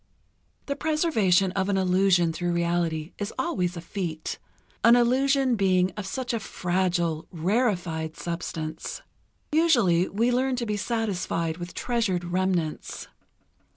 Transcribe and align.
The 0.65 0.75
preservation 0.75 1.51
of 1.51 1.69
an 1.69 1.77
illusion 1.77 2.33
through 2.33 2.53
reality 2.53 3.11
is 3.19 3.31
always 3.37 3.77
a 3.77 3.81
feat, 3.81 4.39
an 4.83 4.95
illusion 4.95 5.55
being 5.55 5.91
of 5.95 6.07
such 6.07 6.33
a 6.33 6.39
fragile, 6.39 7.27
rarefied 7.31 8.17
substance. 8.17 9.03
Usually 9.51 10.07
we 10.09 10.31
learn 10.31 10.55
to 10.55 10.65
be 10.65 10.75
satisfied 10.75 11.57
with 11.57 11.75
treasured 11.75 12.23
remnants. 12.23 13.09